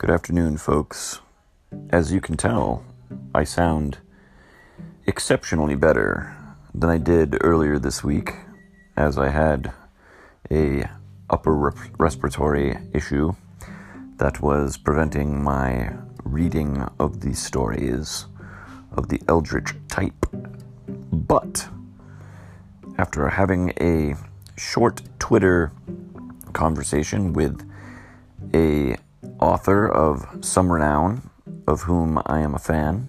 [0.00, 1.20] Good afternoon, folks.
[1.90, 2.82] As you can tell,
[3.34, 3.98] I sound
[5.06, 6.34] exceptionally better
[6.74, 8.32] than I did earlier this week,
[8.96, 9.74] as I had
[10.50, 10.88] a
[11.28, 13.34] upper rep- respiratory issue
[14.16, 15.92] that was preventing my
[16.24, 18.24] reading of the stories
[18.92, 20.24] of the Eldritch type.
[21.12, 21.68] But
[22.96, 24.14] after having a
[24.56, 25.72] short Twitter
[26.54, 27.70] conversation with
[28.54, 28.96] a
[29.40, 31.30] author of some renown,
[31.66, 33.08] of whom I am a fan,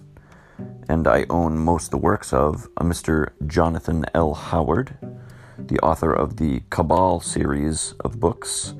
[0.88, 3.28] and I own most of the works of, a Mr.
[3.46, 4.34] Jonathan L.
[4.34, 4.96] Howard,
[5.58, 8.74] the author of the Cabal series of books,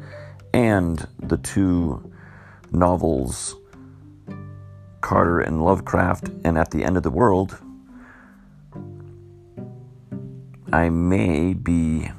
[0.52, 2.10] and the two
[2.70, 3.56] novels
[5.00, 7.58] Carter and Lovecraft and At the End of the World.
[10.72, 12.10] I may be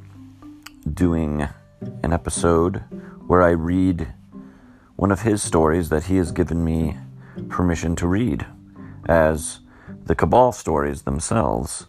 [0.94, 1.48] doing
[2.04, 2.84] an episode
[3.26, 4.13] where I read
[4.96, 6.98] one of his stories that he has given me
[7.49, 8.46] permission to read,
[9.08, 9.60] as
[10.05, 11.88] the Cabal stories themselves,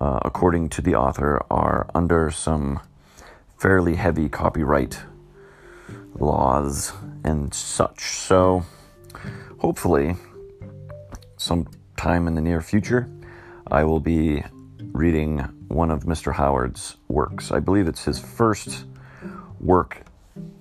[0.00, 2.80] uh, according to the author, are under some
[3.58, 5.00] fairly heavy copyright
[6.18, 8.00] laws and such.
[8.02, 8.64] So,
[9.58, 10.16] hopefully,
[11.36, 13.08] sometime in the near future,
[13.70, 14.44] I will be
[14.92, 15.38] reading
[15.68, 16.34] one of Mr.
[16.34, 17.50] Howard's works.
[17.50, 18.84] I believe it's his first
[19.60, 20.02] work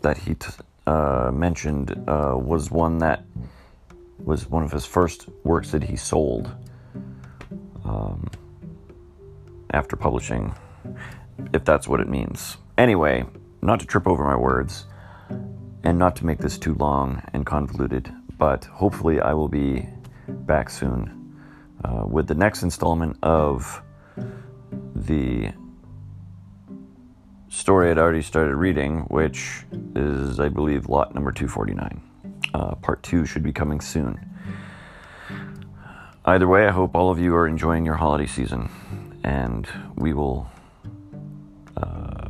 [0.02, 0.48] that he t-
[0.88, 3.24] uh, mentioned uh, was one that
[4.20, 6.54] was one of his first works that he sold
[7.84, 8.30] um,
[9.72, 10.54] after publishing,
[11.54, 12.58] if that's what it means.
[12.78, 13.26] Anyway,
[13.62, 14.86] not to trip over my words
[15.84, 19.88] and not to make this too long and convoluted, but hopefully I will be
[20.28, 21.44] back soon
[21.84, 23.82] uh, with the next installment of
[24.96, 25.52] the
[27.54, 29.64] story I'd already started reading, which
[29.96, 32.02] is, I believe, lot number 249.
[32.54, 34.20] Uh, part two should be coming soon.
[36.26, 38.70] Either way, I hope all of you are enjoying your holiday season,
[39.24, 40.50] and we will
[41.78, 42.30] uh,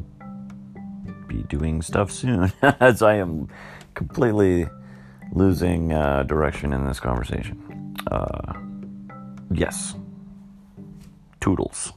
[1.28, 3.48] be doing stuff soon, as I am
[3.94, 4.68] completely
[5.32, 7.96] losing uh, direction in this conversation.
[8.12, 8.54] Uh,
[9.52, 9.96] yes.
[11.40, 11.94] Toodles.